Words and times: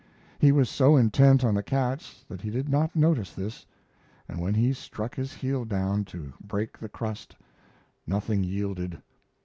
He 0.39 0.51
was 0.51 0.67
so 0.67 0.95
intent 0.97 1.43
on 1.45 1.53
the 1.53 1.61
cats 1.61 2.25
that 2.27 2.41
he 2.41 2.49
did 2.49 2.67
not 2.69 2.95
notice 2.95 3.33
this, 3.35 3.67
and 4.27 4.39
when 4.41 4.55
he 4.55 4.73
struck 4.73 5.13
his 5.13 5.31
heel 5.31 5.63
down 5.63 6.05
to 6.05 6.33
break 6.43 6.79
the 6.79 6.89
crust 6.89 7.35
nothing 8.07 8.43
yielded. 8.43 8.99